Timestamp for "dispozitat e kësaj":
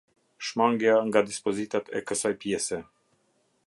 1.29-2.35